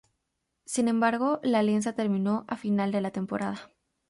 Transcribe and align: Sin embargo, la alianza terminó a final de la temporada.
Sin 0.65 0.87
embargo, 0.87 1.39
la 1.43 1.59
alianza 1.59 1.93
terminó 1.93 2.43
a 2.47 2.57
final 2.57 2.91
de 2.91 3.01
la 3.01 3.11
temporada. 3.11 3.69